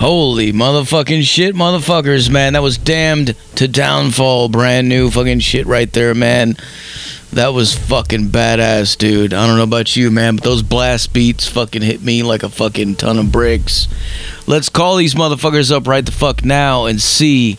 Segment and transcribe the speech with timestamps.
[0.00, 2.54] Holy motherfucking shit, motherfuckers, man.
[2.54, 4.48] That was damned to downfall.
[4.48, 6.56] Brand new fucking shit right there, man.
[7.34, 9.34] That was fucking badass, dude.
[9.34, 12.48] I don't know about you, man, but those blast beats fucking hit me like a
[12.48, 13.88] fucking ton of bricks.
[14.46, 17.58] Let's call these motherfuckers up right the fuck now and see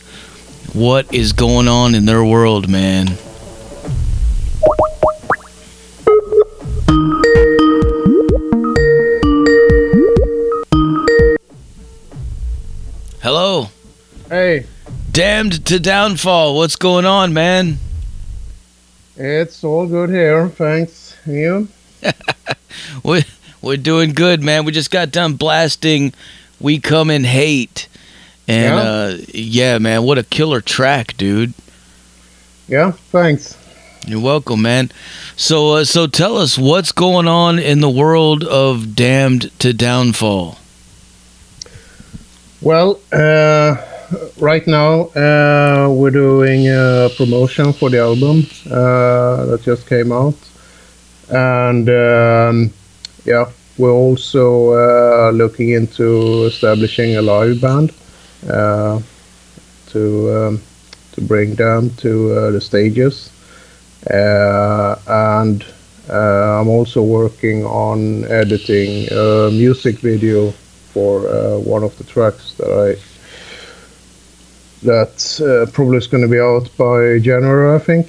[0.73, 3.19] what is going on in their world, man.
[15.41, 16.55] Damned to downfall.
[16.55, 17.79] What's going on, man?
[19.17, 21.17] it's all good here, thanks.
[21.25, 21.67] You?
[23.03, 23.23] We're,
[23.59, 24.65] we're doing good, man.
[24.65, 26.13] We just got done blasting
[26.59, 27.87] We Come in Hate.
[28.47, 28.81] And Yeah?
[28.81, 31.55] uh yeah, man, what a killer track, dude.
[32.67, 33.57] Yeah, thanks.
[34.05, 34.91] You're welcome, man.
[35.37, 40.59] So uh, so tell us what's going on in the world of Damned to Downfall.
[42.61, 43.77] Well, uh,
[44.37, 50.35] right now uh, we're doing a promotion for the album uh, that just came out,
[51.29, 52.71] and um,
[53.25, 53.45] yeah,
[53.77, 57.93] we're also uh, looking into establishing a live band
[58.49, 58.99] uh,
[59.87, 60.61] to um,
[61.13, 63.31] to bring them to uh, the stages,
[64.09, 65.65] uh, and
[66.09, 70.51] I'm also working on editing a music video
[70.93, 71.21] for
[71.59, 73.10] one of the tracks that I
[74.83, 78.07] that uh, probably is going to be out by January, I think.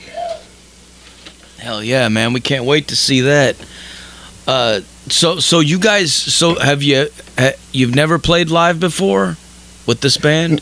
[1.59, 2.33] Hell yeah, man.
[2.33, 3.57] We can't wait to see that.
[4.47, 9.37] Uh so so you guys so have you ha, you've never played live before
[9.87, 10.61] with this band?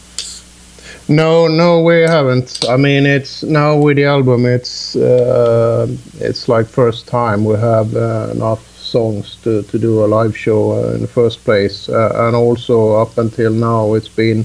[1.09, 2.65] No, no, we haven't.
[2.69, 4.47] I mean, it's now with the album.
[4.47, 5.89] It's uh,
[6.21, 10.73] it's like first time we have uh, enough songs to, to do a live show
[10.73, 14.45] uh, in the first place, uh, and also up until now it's been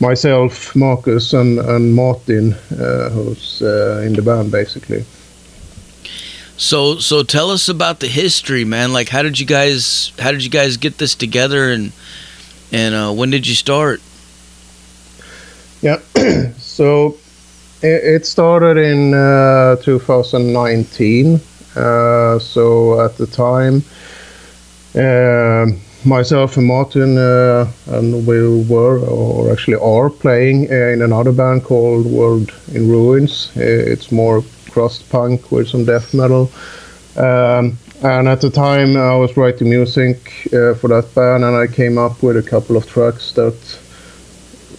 [0.00, 5.04] myself, Marcus, and and Martin uh, who's uh, in the band basically.
[6.56, 8.92] So so tell us about the history, man.
[8.92, 11.92] Like how did you guys how did you guys get this together and
[12.72, 14.02] and uh when did you start?
[15.80, 16.00] Yeah.
[16.58, 17.16] so
[17.82, 21.40] it, it started in uh, 2019.
[21.74, 23.82] Uh, so at the time,
[24.94, 25.66] uh,
[26.04, 31.64] myself and Martin, uh, and we were, or actually are, playing uh, in another band
[31.64, 33.50] called World in Ruins.
[33.56, 36.50] Uh, It's more crust punk with some death metal.
[37.16, 41.66] Um, and at the time, I was writing music uh, for that band, and I
[41.66, 43.56] came up with a couple of tracks that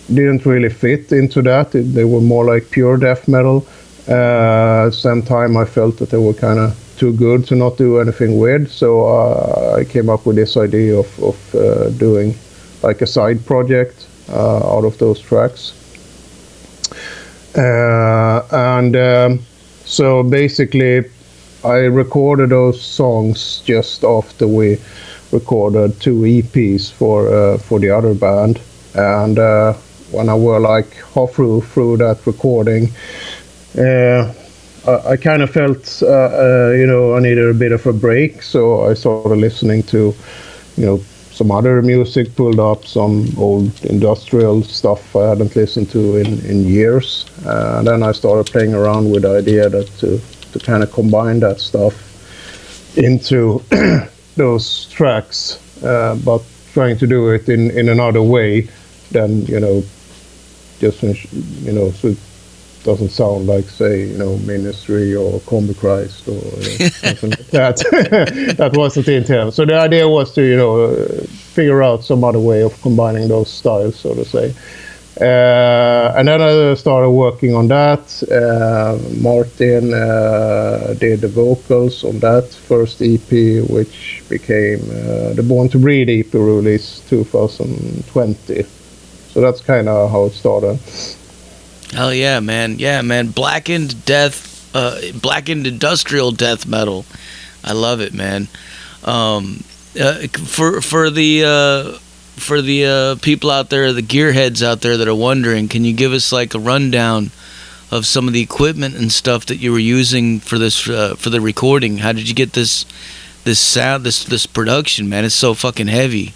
[0.07, 1.75] didn't really fit into that.
[1.75, 3.65] It, they were more like pure death metal.
[4.07, 7.55] Uh, at the same time, I felt that they were kind of too good to
[7.55, 8.69] not do anything weird.
[8.69, 12.35] So uh, I came up with this idea of, of uh, doing
[12.83, 15.73] like a side project uh, out of those tracks.
[17.57, 19.39] Uh, and um,
[19.83, 21.09] so basically,
[21.63, 24.77] I recorded those songs just after we
[25.31, 28.59] recorded two EPs for uh, for the other band,
[28.93, 29.73] and uh,
[30.11, 32.89] when I were like half through through that recording,
[33.77, 34.33] uh,
[34.87, 37.93] I, I kind of felt uh, uh, you know I needed a bit of a
[37.93, 40.13] break, so I started listening to
[40.77, 40.97] you know
[41.31, 46.65] some other music, pulled up some old industrial stuff I hadn't listened to in in
[46.65, 50.19] years, uh, and then I started playing around with the idea that to
[50.53, 51.95] to kind of combine that stuff
[52.97, 53.63] into
[54.35, 56.41] those tracks, uh, but
[56.73, 58.67] trying to do it in, in another way
[59.11, 59.83] than you know,
[60.79, 62.15] just you know, so
[62.83, 66.41] doesn't sound like say you know Ministry or Combichrist or
[66.85, 67.77] uh, something like that.
[68.57, 69.53] that wasn't the intent.
[69.53, 73.27] So the idea was to you know uh, figure out some other way of combining
[73.27, 74.53] those styles, so to say.
[75.19, 78.23] Uh, and then I started working on that.
[78.23, 83.29] Uh, Martin uh, did the vocals on that first EP,
[83.69, 88.63] which became uh, the Born to Breed EP release 2020.
[88.63, 90.79] So that's kind of how it started.
[91.91, 92.79] Hell yeah, man.
[92.79, 93.27] Yeah, man.
[93.27, 97.05] Blackened death uh blackened industrial death metal.
[97.63, 98.47] I love it, man.
[99.03, 99.63] Um
[99.99, 101.99] uh, for for the uh
[102.41, 105.93] for the uh, people out there, the gearheads out there that are wondering, can you
[105.93, 107.31] give us like a rundown
[107.91, 111.29] of some of the equipment and stuff that you were using for this uh, for
[111.29, 111.97] the recording?
[111.97, 112.85] How did you get this
[113.43, 115.25] this sound, this this production, man?
[115.25, 116.33] It's so fucking heavy.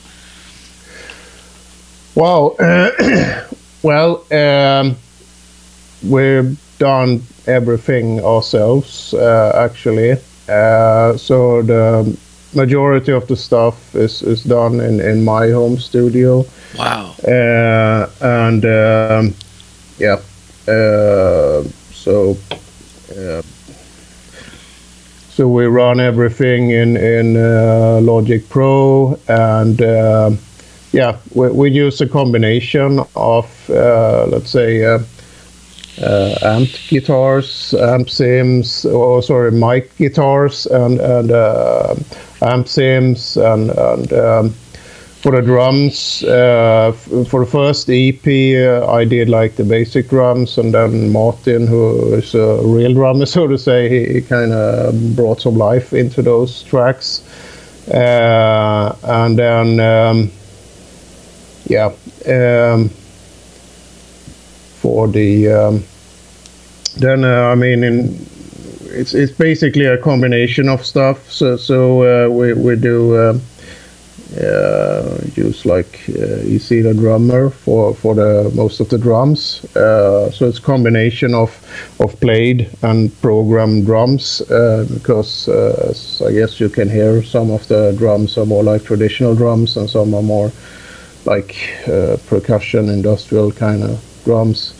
[2.13, 2.55] Wow.
[3.81, 4.95] well, um,
[6.09, 10.17] we've done everything ourselves, uh, actually.
[10.47, 12.17] Uh, so the
[12.53, 16.45] majority of the stuff is, is done in, in my home studio.
[16.77, 17.15] Wow.
[17.27, 19.33] Uh, and um,
[19.97, 20.19] yeah,
[20.67, 22.37] uh, so
[23.17, 23.41] uh,
[25.29, 30.39] so we run everything in in uh, Logic Pro, and um,
[30.91, 34.99] yeah, we, we use a combination of uh, let's say.
[36.01, 41.95] Uh, amp guitars, amp sims, or sorry, mic guitars, and and uh,
[42.41, 44.53] amp sims, and and um,
[45.25, 50.59] for the drums, uh, for the first EP, uh, I did like the basic drums,
[50.59, 55.15] and then Martin, who is a real drummer, so to say, he, he kind of
[55.15, 57.23] brought some life into those tracks.
[57.91, 60.31] Uh, and then, um,
[61.65, 61.91] yeah,
[62.27, 62.91] um,
[64.85, 65.83] for the um,
[66.97, 68.25] then uh, I mean, in,
[68.99, 71.17] it's it's basically a combination of stuff.
[71.31, 72.97] So so uh, we we do.
[73.17, 73.41] Um,
[74.41, 79.63] uh, use like uh, EZdrummer for for the most of the drums.
[79.75, 81.51] Uh, so it's combination of
[81.99, 84.41] of played and programmed drums
[84.89, 85.47] because
[86.27, 89.89] I guess you can hear some of the drums are more like traditional drums and
[89.89, 90.51] some are more
[91.25, 91.55] like
[91.87, 94.73] uh, percussion industrial kind of drums.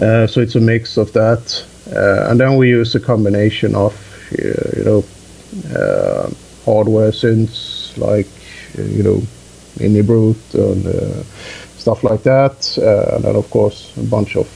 [0.00, 1.64] Uh, so it's a mix of that,
[1.94, 3.92] uh, and then we use a combination of
[4.32, 5.04] uh, you know
[6.64, 8.26] hardware synths like
[8.78, 9.22] you know,
[9.78, 11.22] MiniBrute and uh,
[11.78, 12.78] stuff like that.
[12.78, 14.46] Uh, and then, of course, a bunch of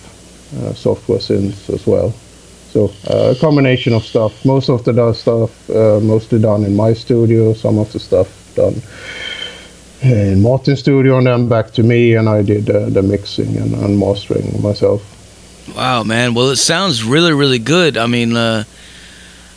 [0.58, 2.12] uh, software synths as well.
[2.73, 4.44] So a combination of stuff.
[4.44, 7.55] Most of the stuff mostly done in my studio.
[7.55, 8.82] Some of the stuff done
[10.02, 13.98] in Martin's studio, and then back to me, and I did the mixing and, and
[13.98, 15.02] mastering myself.
[15.74, 16.34] Wow, man.
[16.34, 17.96] Well, it sounds really, really good.
[17.96, 18.64] I mean, uh,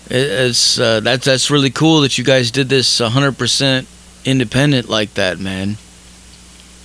[0.09, 3.85] it, it's uh, that's that's really cool that you guys did this 100%
[4.25, 5.77] independent like that, man.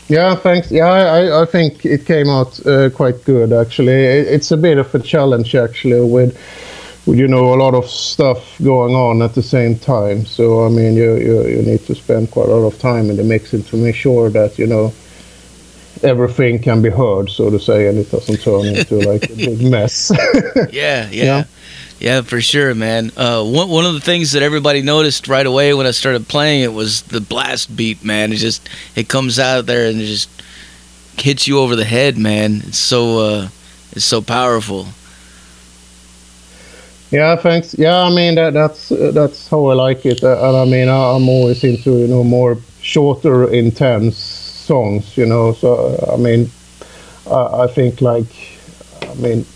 [0.08, 0.70] Yeah, thanks.
[0.70, 3.92] Yeah, I, I think it came out uh, quite good actually.
[3.92, 6.38] it's a bit of a challenge actually with
[7.06, 10.26] you know a lot of stuff going on at the same time.
[10.26, 13.16] So I mean, you you, you need to spend quite a lot of time in
[13.16, 14.92] the mixing to make sure that you know
[16.02, 19.62] everything can be heard, so to say, and it doesn't turn into like a big
[19.70, 20.10] mess.
[20.70, 21.10] yeah, yeah.
[21.10, 21.44] yeah.
[21.98, 23.10] Yeah, for sure, man.
[23.16, 26.62] Uh, one one of the things that everybody noticed right away when I started playing
[26.62, 28.32] it was the blast beat, man.
[28.32, 30.28] It just it comes out there and it just
[31.18, 32.62] hits you over the head, man.
[32.66, 33.48] It's so uh,
[33.92, 34.88] it's so powerful.
[37.16, 37.74] Yeah, thanks.
[37.78, 40.88] Yeah, I mean that that's uh, that's how I like it, uh, and I mean
[40.88, 45.54] I, am always into you know more shorter, intense songs, you know.
[45.54, 46.50] So I mean,
[47.26, 48.26] I, I think like
[49.00, 49.46] I mean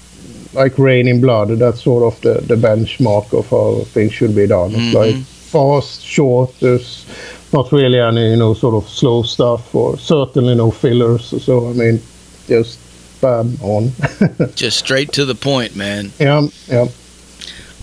[0.54, 1.48] like Raining Blood.
[1.58, 4.70] That's sort of the, the benchmark of how things should be done.
[4.70, 4.96] It's mm-hmm.
[4.96, 5.16] like
[5.52, 6.58] fast, short.
[6.60, 7.04] There's
[7.52, 11.44] not really any you know sort of slow stuff or certainly no fillers.
[11.44, 12.00] So I mean,
[12.46, 12.78] just
[13.20, 13.92] bam on.
[14.54, 16.10] just straight to the point, man.
[16.18, 16.88] Yeah, yeah.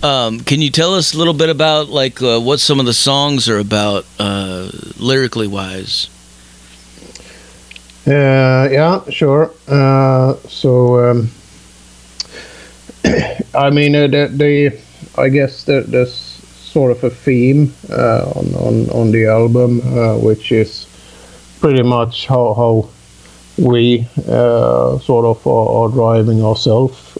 [0.03, 2.93] Um, can you tell us a little bit about like uh, what some of the
[2.93, 6.09] songs are about, uh, lyrically wise?
[8.05, 9.51] Uh, yeah, sure.
[9.67, 11.31] Uh, so um,
[13.55, 14.79] I mean, uh, the, the,
[15.19, 19.79] I guess the, there's sort of a theme uh, on, on on the album,
[20.21, 20.85] which is
[21.59, 22.89] pretty much how how
[23.57, 27.17] we sort of are, are driving ourselves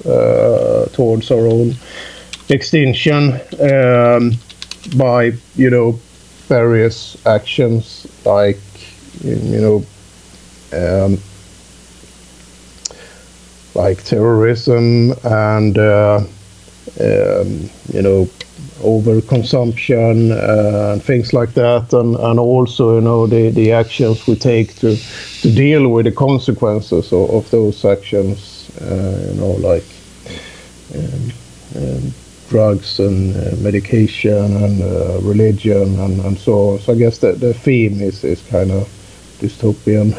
[0.94, 1.75] towards our own
[2.50, 4.34] extinction um,
[4.96, 5.92] by you know
[6.48, 8.60] various actions like
[9.24, 9.86] you know
[10.74, 11.18] um,
[13.75, 16.20] like terrorism and uh,
[17.00, 18.30] um, you know
[18.80, 24.36] overconsumption uh, and things like that, and, and also you know the, the actions we
[24.36, 24.96] take to
[25.42, 28.70] to deal with the consequences of, of those actions.
[28.82, 29.84] Uh, you know, like
[30.96, 31.32] um,
[31.75, 32.13] um,
[32.50, 36.80] drugs and uh, medication and uh, religion and, and so on.
[36.80, 38.88] So I guess the the theme is is kind of
[39.39, 40.13] dystopian.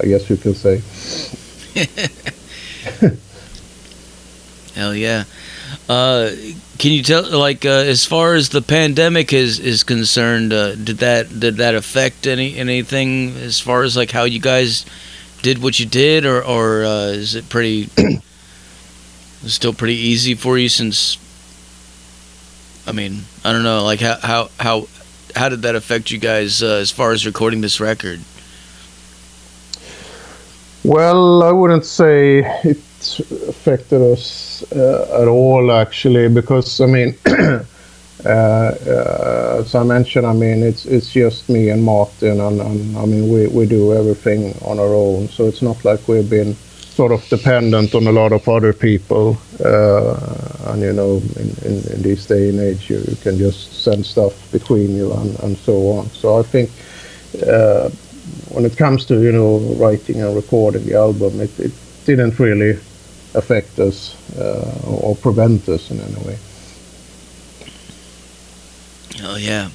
[0.00, 0.80] I guess you can say.
[4.74, 5.24] Hell yeah.
[5.88, 6.30] Uh,
[6.78, 10.98] can you tell, like, uh, as far as the pandemic is is concerned, uh, did
[10.98, 14.86] that did that affect any anything as far as like how you guys
[15.42, 17.88] did what you did, or or uh, is it pretty
[19.46, 21.18] still pretty easy for you since?
[22.88, 24.88] I mean, I don't know, like how how how
[25.36, 28.20] how did that affect you guys uh, as far as recording this record?
[30.84, 32.78] Well, I wouldn't say it
[33.46, 37.62] affected us uh, at all, actually, because I mean, uh,
[38.24, 43.04] uh, as I mentioned, I mean it's it's just me and Martin, and, and I
[43.04, 45.28] mean we we do everything on our own.
[45.28, 46.56] So it's not like we've been
[46.98, 49.38] sort of dependent on a lot of other people.
[49.64, 53.84] Uh, and you know, in, in, in, this day and age, you, you, can just
[53.84, 56.06] send stuff between you and, and so on.
[56.10, 56.68] So I think
[57.46, 57.88] uh,
[58.52, 61.72] when it comes to you know writing and recording the album, it, it
[62.04, 62.72] didn't really
[63.34, 63.98] affect us
[64.36, 66.36] uh, or prevent us in any way.
[69.22, 69.68] Oh yeah.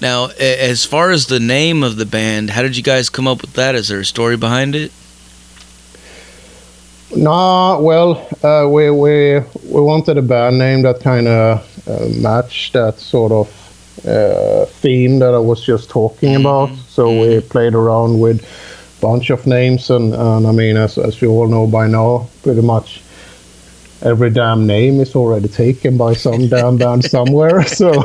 [0.00, 3.40] Now, as far as the name of the band, how did you guys come up
[3.40, 3.76] with that?
[3.76, 4.90] Is there a story behind it?
[7.16, 9.40] No, well, uh, we we
[9.70, 13.48] we wanted a band name that kind of uh, matched that sort of
[14.06, 16.46] uh, theme that I was just talking mm-hmm.
[16.46, 16.76] about.
[16.88, 17.20] So mm-hmm.
[17.20, 21.30] we played around with a bunch of names, and, and I mean, as as you
[21.30, 23.00] all know by now, pretty much
[24.02, 27.62] every damn name is already taken by some damn band somewhere.
[27.64, 27.90] So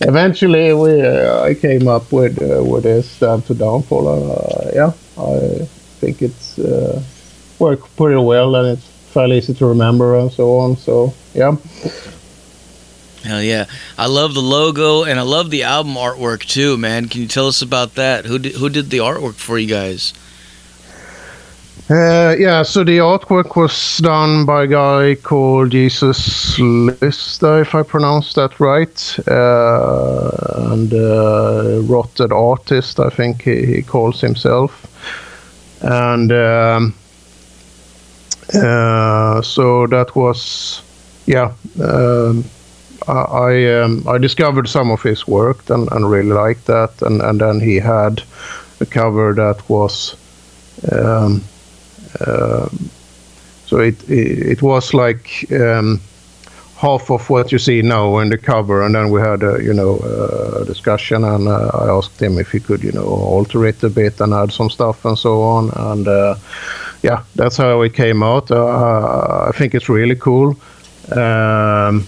[0.00, 4.08] eventually, we uh, I came up with uh, with this to Downfall.
[4.08, 5.66] Uh, yeah, I
[6.00, 7.00] think it's uh,
[7.58, 10.76] worked pretty well and it's fairly easy to remember and so on.
[10.76, 11.56] So yeah.
[13.22, 13.64] Hell yeah!
[13.96, 17.08] I love the logo and I love the album artwork too, man.
[17.08, 18.26] Can you tell us about that?
[18.26, 20.12] Who did who did the artwork for you guys?
[21.88, 27.82] Uh, yeah, so the artwork was done by a guy called Jesus Lista, if I
[27.82, 34.86] pronounce that right, uh, and uh, Rotted Artist, I think he, he calls himself,
[35.82, 36.32] and.
[36.32, 36.94] Um,
[38.52, 40.82] so that was,
[41.26, 41.52] yeah.
[41.82, 42.44] Um,
[43.06, 47.40] I um, I discovered some of his work and, and really liked that, and, and
[47.40, 48.22] then he had
[48.80, 50.16] a cover that was,
[50.90, 51.42] um,
[52.20, 52.68] uh,
[53.66, 56.00] so it, it, it was like um,
[56.76, 59.74] half of what you see now in the cover, and then we had a you
[59.74, 59.98] know
[60.60, 63.90] a discussion, and uh, I asked him if he could you know alter it a
[63.90, 66.36] bit and add some stuff and so on, and uh,
[67.04, 68.50] yeah, that's how it came out.
[68.50, 70.56] Uh, I think it's really cool.
[71.12, 72.06] Um,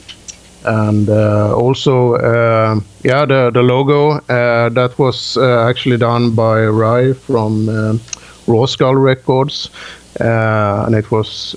[0.64, 6.64] and uh, also, uh, yeah, the, the logo uh, that was uh, actually done by
[6.64, 8.00] Rai from um,
[8.46, 9.70] Raw Skull Records,
[10.18, 11.52] uh, and it was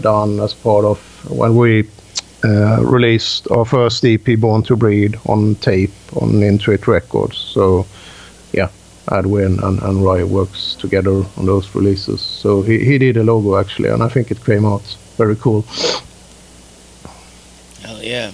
[0.00, 0.98] done as part of
[1.30, 1.86] when we
[2.42, 7.36] released our first EP, Born to Breed, on tape on Intuit Records.
[7.36, 7.86] So,
[8.52, 8.70] yeah,
[9.10, 12.20] Edwin and, and Rai works together on those releases.
[12.20, 14.82] So he, he did a logo actually, and I think it came out
[15.16, 15.62] very cool.
[17.82, 18.32] Hell yeah!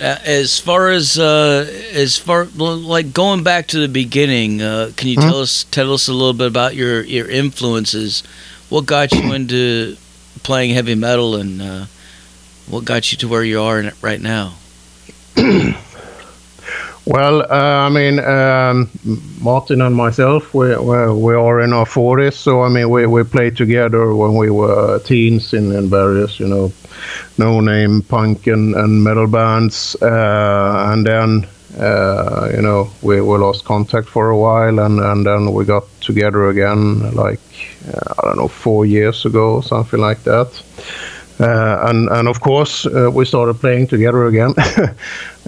[0.00, 5.08] Uh, as far as uh, as far like going back to the beginning, uh, can
[5.08, 5.28] you mm-hmm.
[5.28, 8.22] tell us tell us a little bit about your your influences?
[8.68, 9.96] What got you into
[10.42, 11.84] playing heavy metal, and uh,
[12.68, 14.54] what got you to where you are right now?
[17.10, 18.88] Well, uh, I mean, um,
[19.40, 23.24] Martin and myself, we, we, we are in our 40s, so I mean, we, we
[23.24, 26.72] played together when we were teens in, in various, you know,
[27.36, 31.48] no-name punk and, and metal bands, uh, and then,
[31.80, 35.82] uh, you know, we, we lost contact for a while, and, and then we got
[36.00, 37.40] together again, like,
[37.92, 40.62] uh, I don't know, four years ago, something like that.
[41.40, 44.52] Uh, and and of course uh, we started playing together again.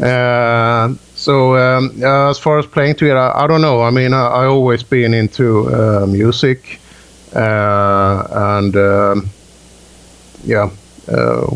[1.29, 3.83] uh, so um, uh, as far as playing together, I, I don't know.
[3.83, 6.81] I mean, I, I always been into uh, music,
[7.35, 9.31] uh, and um,
[10.45, 10.71] yeah,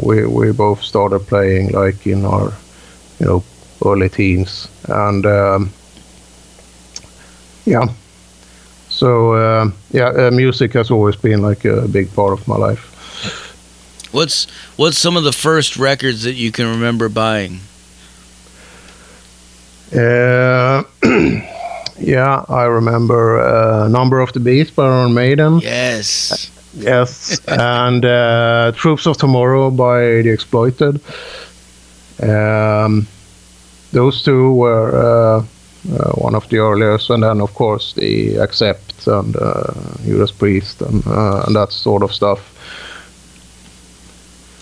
[0.02, 2.52] we we both started playing like in our
[3.20, 3.44] you know
[3.84, 5.70] early teens, and um,
[7.64, 7.86] yeah.
[8.88, 12.92] So yeah, music has always been like a big part of my life.
[14.12, 14.46] What's
[14.76, 17.60] what's some of the first records that you can remember buying?
[19.92, 20.82] Uh,
[21.98, 25.60] yeah, I remember uh, Number of the Beast by Iron Maiden.
[25.60, 26.50] Yes.
[26.74, 31.00] yes, and uh, Troops of Tomorrow by The Exploited.
[32.22, 33.06] Um,
[33.92, 35.44] those two were uh,
[35.92, 39.72] uh, one of the earliest, and then of course the Accept and uh,
[40.04, 42.40] Judas Priest and, uh, and that sort of stuff.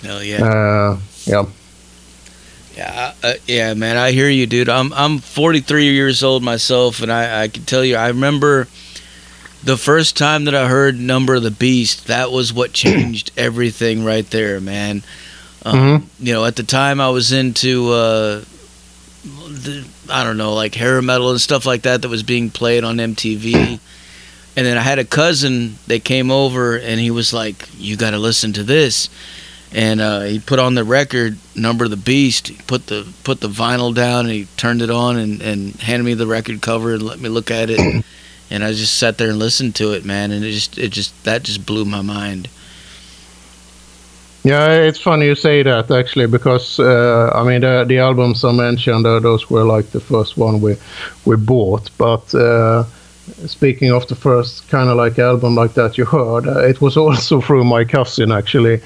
[0.02, 0.44] Hell yeah.
[0.44, 1.44] Uh, yeah.
[2.76, 3.96] Yeah, uh, yeah, man.
[3.96, 4.68] I hear you, dude.
[4.68, 8.66] I'm I'm 43 years old myself, and I I can tell you, I remember
[9.62, 14.04] the first time that I heard "Number of the Beast." That was what changed everything
[14.04, 15.02] right there, man.
[15.64, 16.26] Um, mm-hmm.
[16.26, 18.44] You know, at the time I was into uh,
[19.22, 22.84] the, I don't know, like hair metal and stuff like that that was being played
[22.84, 23.78] on MTV.
[24.56, 28.10] And then I had a cousin that came over, and he was like, "You got
[28.10, 29.08] to listen to this."
[29.74, 33.40] And uh, he put on the record "Number of the Beast." He put the put
[33.40, 36.94] the vinyl down and he turned it on and, and handed me the record cover
[36.94, 38.04] and let me look at it.
[38.50, 40.30] and I just sat there and listened to it, man.
[40.30, 42.48] And it just it just that just blew my mind.
[44.44, 48.52] Yeah, it's funny you say that actually because uh, I mean the the albums I
[48.52, 50.76] mentioned uh, those were like the first one we
[51.24, 52.84] we bought, but uh,
[53.46, 56.96] speaking of the first kind of like album like that you heard, uh, it was
[56.96, 58.80] also through my cousin actually.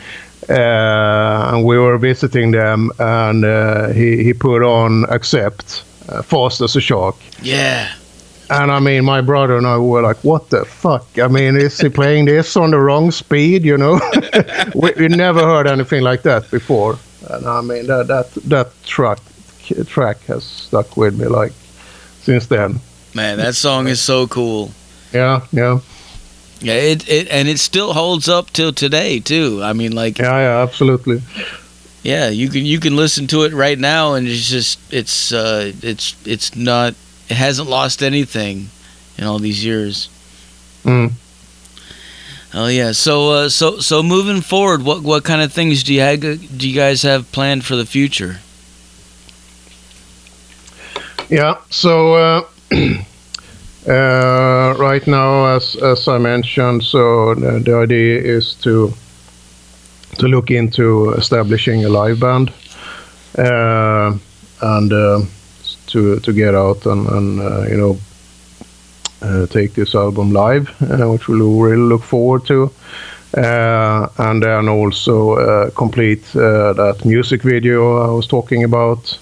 [0.49, 5.83] Uh, and we were visiting them, and uh, he he put on "Accept,"
[6.25, 7.17] fast as a shark.
[7.43, 7.93] Yeah.
[8.51, 11.07] And I mean, my brother and I were like, "What the fuck?
[11.19, 13.65] I mean, is he playing this on the wrong speed?
[13.65, 14.01] You know,
[14.75, 19.19] we, we, never heard anything like that before." And I mean, that that that track
[19.87, 21.53] track has stuck with me like
[22.23, 22.81] since then.
[23.15, 24.71] Man, that song is so cool.
[25.13, 25.81] Yeah, yeah.
[26.61, 29.61] Yeah, it, it and it still holds up till today too.
[29.63, 31.23] I mean, like yeah, yeah, absolutely.
[32.03, 35.73] Yeah, you can you can listen to it right now, and it's just it's uh
[35.83, 36.95] it's it's not
[37.29, 38.71] it hasn't lost anything
[39.17, 40.09] in all these years.
[40.85, 41.13] Mm.
[42.55, 42.93] Oh yeah.
[42.93, 46.69] So uh, so so moving forward, what what kind of things do you have, do
[46.69, 48.39] you guys have planned for the future?
[51.29, 51.59] Yeah.
[51.69, 53.03] So uh, uh,
[53.87, 58.93] right now, as as I mentioned, so the, the, idea is to
[60.19, 62.53] to look into establishing a live band,
[63.39, 64.17] uh,
[64.63, 65.21] and uh,
[65.89, 67.99] to to get out and, and uh, you know
[69.23, 72.71] uh, take this album live, uh, which we'll really look forward to.
[73.37, 79.19] Uh, and then also uh, complete uh, that music video I was talking about.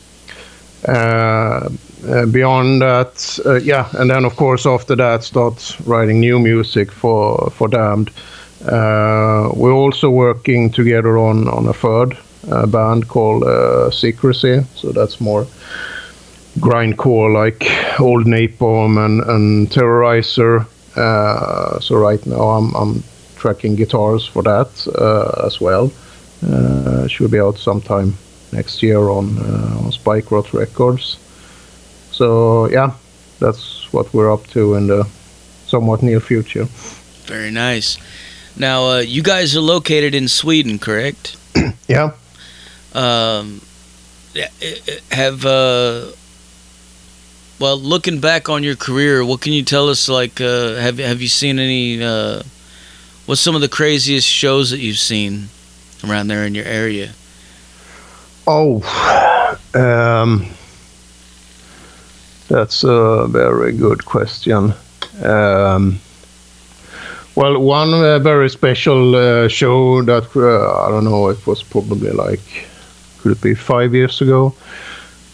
[2.31, 7.69] Beyond that, yeah, and then of course after that, start writing new music for for
[7.69, 8.11] Damned.
[9.55, 12.17] we're also working together on on a third
[12.71, 13.45] band called
[13.93, 15.47] Secrecy, so that's more
[16.59, 20.67] grindcore like old Napalm and, and Terrorizer.
[20.97, 23.03] Uh, so right now I'm, I'm
[23.37, 25.93] tracking guitars for that uh, as well.
[26.47, 28.15] Uh, should be out sometime
[28.53, 31.19] next year on, uh, on Spike Rot Records.
[32.17, 32.95] So yeah,
[33.41, 35.07] that's what we're up to in the
[35.67, 36.65] somewhat near future.
[37.27, 37.99] Very nice.
[38.57, 41.37] Now uh, you guys are located in Sweden, correct?
[41.89, 42.13] yeah.
[42.95, 43.61] Um,
[45.11, 46.07] have uh,
[47.59, 50.09] well, looking back on your career, what can you tell us?
[50.09, 52.03] Like, uh, have have you seen any?
[52.03, 52.43] Uh,
[53.27, 55.49] what's some of the craziest shows that you've seen
[56.03, 57.13] around there in your area?
[58.47, 58.81] Oh,
[59.75, 60.49] um,
[62.49, 64.75] that's a very good question.
[65.23, 65.99] Um,
[67.37, 72.11] well, one uh, very special uh, show that uh, I don't know, it was probably
[72.11, 72.41] like
[73.19, 74.55] could it be five years ago?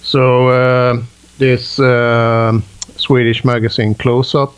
[0.03, 1.03] So uh,
[1.39, 2.61] this uh,
[2.97, 4.55] Swedish magazine Close Up.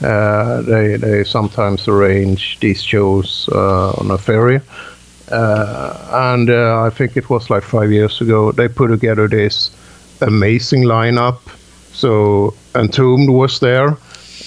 [0.00, 4.60] Uh, they they sometimes arrange these shows uh, on a ferry,
[5.30, 8.52] and I think it was like five years ago.
[8.52, 9.70] They put together this
[10.20, 11.40] amazing lineup.
[12.00, 13.88] So Entombed was there.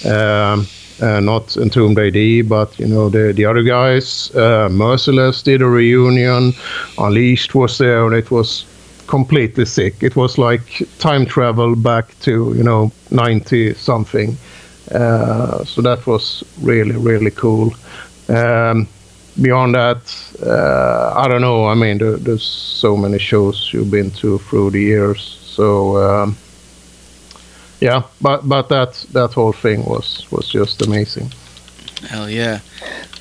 [0.04, 0.66] Um,
[1.00, 4.34] uh, not Entombed AD, but you know the the other guys.
[4.34, 6.52] Uh, Merciless did a reunion.
[6.98, 8.64] Unleashed was there, and it was
[9.06, 10.02] completely sick.
[10.02, 14.36] It was like time travel back to you know 90 something.
[14.90, 17.72] Uh, so that was really really cool.
[18.28, 18.88] Um,
[19.40, 20.02] beyond that,
[20.42, 21.66] uh, I don't know.
[21.66, 22.44] I mean, there, there's
[22.80, 25.20] so many shows you've been to through the years.
[25.44, 26.36] So um,
[27.84, 31.30] yeah, but but that that whole thing was was just amazing.
[32.08, 32.60] Hell yeah.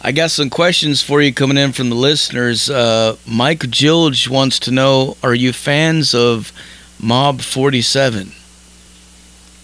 [0.02, 2.69] I got some questions for you coming in from the listeners.
[2.69, 6.54] Uh, Mike Gilge wants to know Are you fans of
[6.99, 8.32] Mob 47?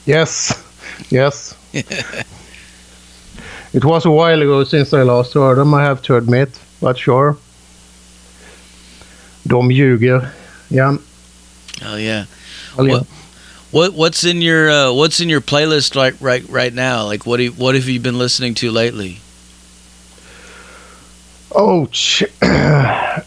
[0.05, 0.51] Yes,
[1.09, 1.55] yes.
[3.73, 6.97] it was a while ago since I last heard them, I have to admit, but
[6.97, 7.38] sure.
[9.47, 10.29] De ljuger.
[10.69, 10.97] Yeah.
[11.85, 12.25] Oh yeah.
[12.77, 12.93] Oh, yeah.
[12.93, 13.07] What,
[13.71, 17.05] what what's in your uh, what's in your playlist right right right now?
[17.05, 19.19] Like what you, what have you been listening to lately?
[21.51, 21.88] Oh,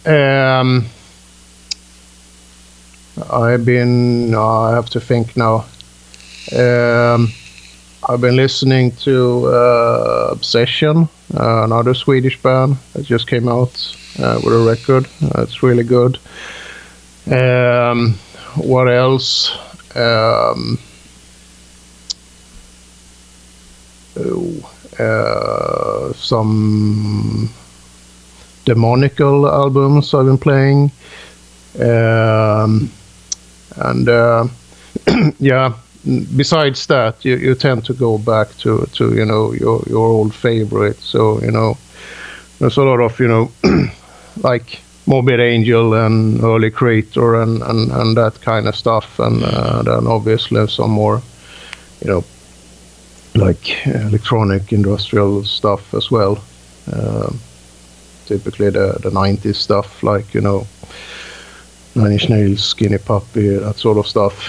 [0.07, 0.87] um,
[3.31, 4.35] I've been.
[4.35, 5.65] I have to think now.
[6.57, 7.33] Um,
[8.09, 14.41] I've been listening to uh, Obsession, uh, another Swedish band that just came out uh,
[14.43, 15.07] with a record.
[15.39, 16.19] it's really good.
[17.31, 18.15] Um,
[18.57, 19.57] what else?
[19.95, 20.79] Um,
[24.17, 27.51] oh, uh, some
[28.65, 30.93] demonical albums I've been playing.
[31.81, 32.91] Um,
[33.77, 34.47] and uh,
[35.39, 35.75] yeah,
[36.37, 40.35] besides that, you, you tend to go back to, to you know your your old
[40.35, 40.99] favorite.
[41.01, 41.79] So you know,
[42.59, 43.51] there's a lot of you know
[44.43, 49.83] like Morbid Angel and early Kreator and, and, and that kind of stuff, and uh,
[49.83, 51.21] then obviously some more,
[52.01, 52.25] you know,
[53.35, 56.43] like electronic industrial stuff as well.
[56.93, 57.33] Uh,
[58.27, 60.67] typically the the 90s stuff, like you know,
[61.95, 64.49] Nine Inch Nails, Skinny Puppy, that sort of stuff.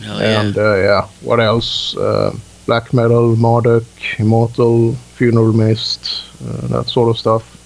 [0.00, 0.40] yeah.
[0.40, 1.96] And uh, yeah, what else?
[1.96, 2.34] Uh,
[2.66, 3.84] black metal, Marduk,
[4.18, 7.59] Immortal, Funeral Mist, uh, that sort of stuff.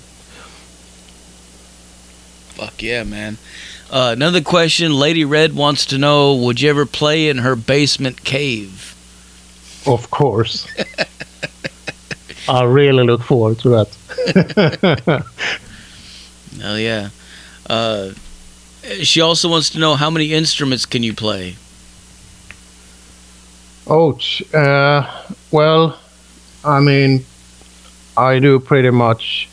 [2.57, 3.38] Fuck yeah, man.
[3.90, 8.25] Uh, another question Lady Red wants to know Would you ever play in her basement
[8.25, 8.95] cave?
[9.87, 10.67] Of course.
[12.49, 15.25] I really look forward to that.
[16.62, 17.11] Oh, yeah.
[17.69, 18.12] Uh,
[19.03, 21.57] she also wants to know how many instruments can you play?
[23.90, 24.43] Ouch.
[24.55, 25.99] Uh, well,
[26.64, 27.25] I mean,
[28.17, 29.49] I do pretty much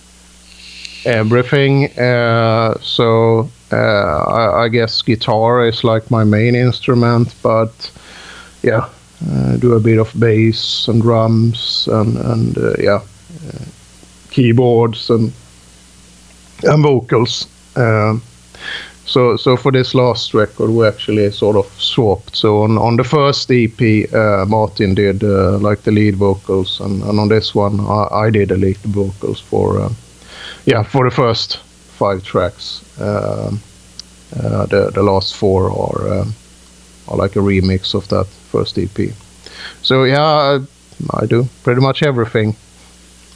[1.05, 1.85] everything.
[1.97, 7.91] Uh, so uh, I, I guess guitar is like my main instrument, but
[8.63, 8.89] yeah,
[9.59, 13.01] do a bit of bass and drums and and uh, yeah,
[13.47, 13.65] uh,
[14.29, 15.31] keyboards and
[16.63, 17.47] and vocals.
[17.75, 18.21] Um,
[19.05, 22.35] so so for this last record, we actually sort of swapped.
[22.35, 27.03] So on on the first EP, uh, Martin did uh, like the lead vocals, and,
[27.03, 29.89] and on this one, I, I did the lead vocals for uh,
[30.65, 31.57] yeah for the first
[31.97, 32.81] five tracks.
[32.99, 33.61] Um,
[34.35, 36.33] uh, the the last four are um,
[37.07, 39.13] are like a remix of that first EP.
[39.81, 40.59] So yeah, I,
[41.13, 42.55] I do pretty much everything.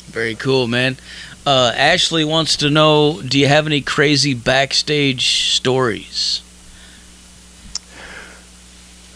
[0.08, 0.98] Very cool, man.
[1.46, 6.42] Uh, Ashley wants to know Do you have any crazy backstage stories?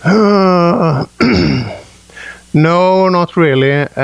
[0.04, 1.06] Uh,
[2.54, 3.72] no, not really.
[3.96, 4.02] Uh,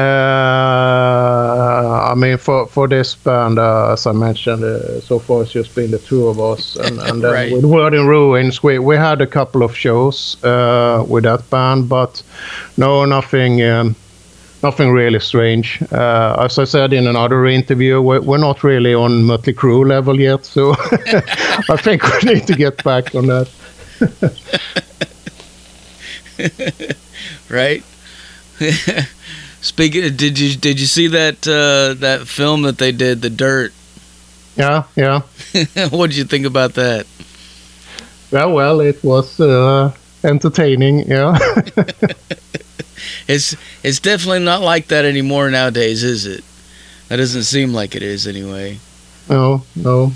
[2.12, 5.74] I mean, for for this band, uh, as I mentioned, uh, so far it's just
[5.76, 7.52] been the two of us, and, and then Right.
[7.54, 11.90] with World in Ruins, we we had a couple of shows uh, with that band,
[11.90, 12.22] but
[12.78, 13.62] no, nothing.
[13.64, 13.96] Um,
[14.64, 15.80] Nothing really strange.
[15.92, 20.20] Uh, as I said in another interview, we're, we're not really on Mötley Crüe level
[20.20, 20.72] yet, so
[21.70, 23.48] I think we need to get back on that.
[27.50, 27.84] right?
[29.62, 33.74] Speaking, did you did you see that uh, that film that they did, The Dirt?
[34.56, 35.22] Yeah, yeah.
[35.90, 37.06] what did you think about that?
[38.32, 39.92] Yeah, well, it was uh,
[40.24, 41.08] entertaining.
[41.10, 41.38] Yeah,
[43.28, 46.44] It's it's definitely not like that anymore nowadays, is it?
[47.10, 48.78] That doesn't seem like it is anyway.
[49.30, 50.12] no, no,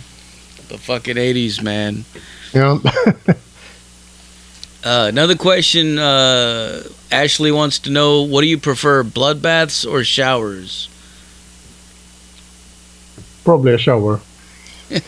[0.70, 2.06] The fucking eighties, man.
[2.54, 2.78] yeah.
[4.84, 5.98] Uh, another question.
[6.00, 10.90] Uh, Ashley wants to know: What do you prefer, bloodbaths or showers?
[13.44, 14.22] Probably a shower.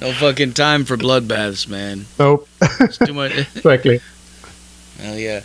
[0.00, 2.06] No fucking time for bloodbaths, man.
[2.18, 2.48] Nope,
[2.80, 3.32] It's too much.
[3.54, 4.00] exactly.
[4.98, 5.42] Hell yeah.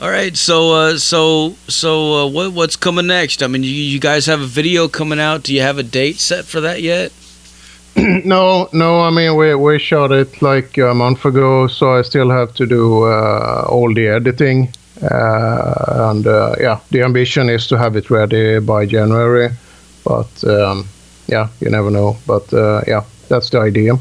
[0.00, 3.40] All right, so uh, so so uh, what what's coming next?
[3.40, 5.44] I mean, you, you guys have a video coming out.
[5.44, 7.12] Do you have a date set for that yet?
[8.24, 9.00] no, no.
[9.00, 12.66] I mean, we we shot it like a month ago, so I still have to
[12.66, 14.68] do uh, all the editing.
[15.00, 19.50] Uh, and uh, yeah, the ambition is to have it ready by January.
[20.04, 20.88] But um,
[21.28, 22.16] yeah, you never know.
[22.26, 23.94] But uh, yeah, that's the idea.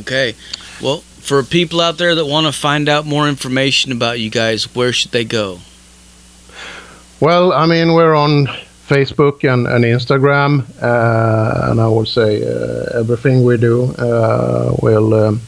[0.00, 0.34] Okay.
[0.82, 4.74] Well, for people out there that want to find out more information about you guys,
[4.74, 5.60] where should they go?
[7.20, 8.48] Well, I mean, we're on
[8.90, 15.14] Facebook and, and Instagram, uh, and I would say uh, everything we do uh, will
[15.14, 15.40] um,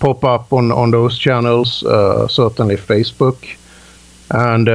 [0.00, 1.80] pop up on, on those channels,
[2.28, 3.56] certainly Facebook.
[4.30, 4.68] And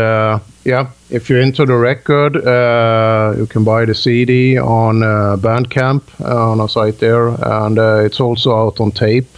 [0.63, 6.01] yeah, if you're into the record, uh, you can buy the CD on uh, Bandcamp
[6.19, 9.31] uh, on our site there, and it's also out on tape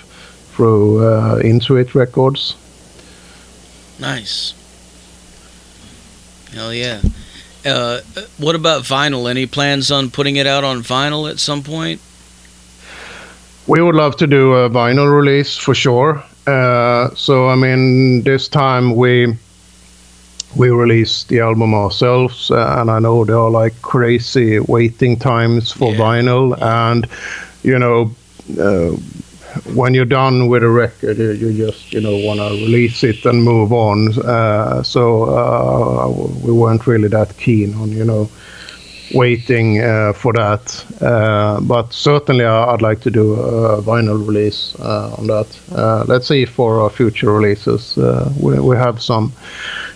[0.55, 0.99] through
[1.43, 2.55] Intuit Records.
[3.99, 4.53] Nice.
[6.53, 7.01] Hell yeah.
[7.67, 8.01] Uh,
[8.37, 9.29] what about vinyl?
[9.29, 11.99] Any plans on putting it out on vinyl at some point?
[13.67, 16.23] We would love to do a vinyl release for sure.
[16.47, 19.35] Uh, so I mean, this time we
[20.55, 25.71] we released the album ourselves, uh, and I know there are like crazy waiting times
[25.71, 25.99] for Yeah.
[25.99, 27.07] vinyl, and
[27.63, 28.11] you know.
[28.57, 28.95] Uh,
[29.75, 33.25] when you're done with a record, you, you just you know want to release it
[33.25, 34.17] and move on.
[34.19, 36.09] Uh, so uh,
[36.45, 38.29] we weren't really that keen on you know
[39.13, 40.85] waiting uh, for that.
[41.01, 45.47] Uh, but certainly, I'd like to do a vinyl release uh, on that.
[45.71, 47.97] Uh, let's see for our future releases.
[48.39, 49.31] We, we have some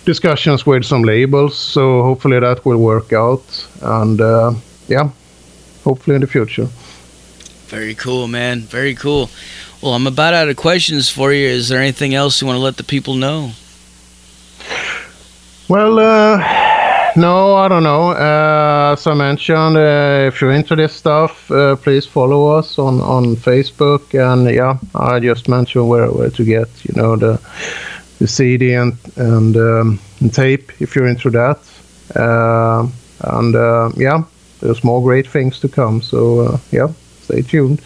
[0.04, 3.66] discussions with some labels, so hopefully that will work out.
[3.82, 4.18] And
[4.88, 5.10] yeah,
[5.84, 6.68] hopefully in the future.
[7.72, 8.60] Very cool, man.
[8.60, 9.30] Very cool.
[9.80, 11.48] Well, I'm about out of questions for you.
[11.48, 13.52] Is there anything else you want to let the people know?
[15.70, 16.36] Well, uh,
[17.16, 18.10] no, I don't know.
[18.10, 23.00] Uh, as I mentioned, uh, if you're into this stuff, uh, please follow us on,
[23.00, 24.12] on Facebook.
[24.12, 27.40] And yeah, I just mentioned where, where to get, you know, the
[28.18, 31.58] the CD and and, um, and tape if you're into that.
[32.14, 32.86] Uh,
[33.38, 34.24] and uh, yeah,
[34.60, 36.02] there's more great things to come.
[36.02, 36.88] So yeah,
[37.24, 37.80] stay tuned.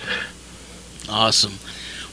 [1.08, 1.54] Awesome.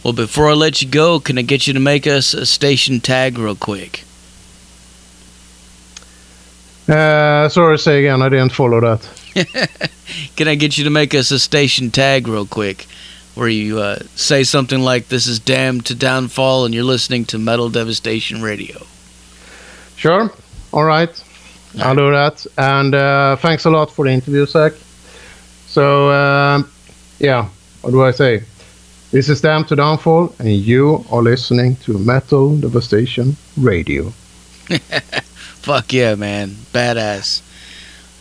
[0.04, 3.00] Well, before I let you go, can I get you to make us a station
[3.00, 4.04] tag real quick?
[6.88, 8.22] Uh, sorry, say again.
[8.22, 9.10] I didn't follow that.
[10.36, 12.88] Can I get you to make us a station tag real quick?
[13.36, 17.40] Where you uh, say something like, This is Damned to Downfall, and you're listening to
[17.40, 18.86] Metal Devastation Radio.
[19.96, 20.30] Sure.
[20.74, 21.24] All right.
[21.80, 22.46] I'll do that.
[22.58, 24.74] And uh, thanks a lot for the interview, Zach.
[25.68, 26.70] So, um,
[27.24, 27.48] yeah,
[27.82, 28.44] what do I say?
[29.12, 34.10] This is Damned to Downfall, and you are listening to Metal Devastation Radio.
[35.62, 36.50] Fuck yeah, man.
[36.74, 37.42] Badass.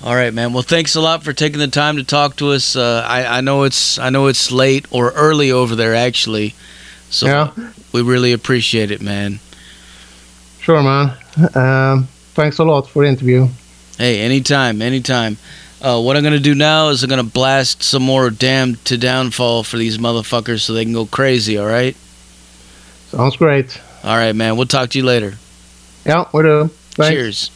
[0.04, 0.52] All right, man.
[0.52, 2.76] Well, thanks a lot for taking the time to talk to us.
[2.76, 6.54] Uh, I, I know it's I know it's late or early over there, actually.
[7.10, 7.50] So Yeah.
[7.92, 9.40] we really appreciate it, man.
[10.60, 11.16] Sure, man.
[11.54, 13.48] Um, thanks a lot for the interview.
[13.98, 15.36] Hey, anytime, anytime.
[15.82, 19.64] Uh, what I'm gonna do now is I'm gonna blast some more Damned to Downfall"
[19.64, 21.58] for these motherfuckers so they can go crazy.
[21.58, 21.96] All right.
[23.08, 23.80] Sounds great.
[24.04, 24.56] All right, man.
[24.56, 25.34] We'll talk to you later.
[26.06, 26.70] Yeah, we do.
[26.92, 27.10] Thanks.
[27.10, 27.50] Cheers.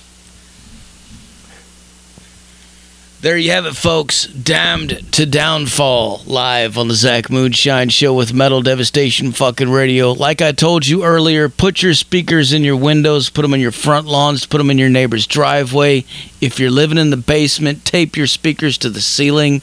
[3.27, 4.29] There you have it, folks.
[4.29, 10.13] Damned to Downfall live on the Zach Moonshine Show with Metal Devastation fucking radio.
[10.13, 13.73] Like I told you earlier, put your speakers in your windows, put them in your
[13.73, 16.05] front lawns, put them in your neighbor's driveway.
[16.41, 19.61] If you're living in the basement, tape your speakers to the ceiling.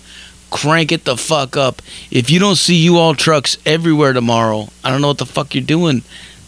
[0.52, 1.82] Crank it the fuck up.
[2.12, 5.56] If you don't see you all trucks everywhere tomorrow, I don't know what the fuck
[5.56, 6.02] you're doing,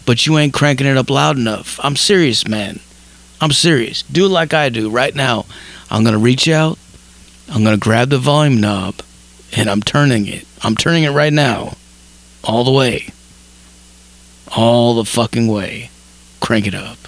[0.04, 1.80] but you ain't cranking it up loud enough.
[1.82, 2.80] I'm serious, man.
[3.40, 4.02] I'm serious.
[4.02, 5.46] Do like I do right now.
[5.90, 6.78] I'm going to reach out.
[7.48, 8.96] I'm going to grab the volume knob
[9.56, 10.46] and I'm turning it.
[10.62, 11.76] I'm turning it right now.
[12.44, 13.08] All the way.
[14.56, 15.90] All the fucking way.
[16.40, 16.98] Crank it up.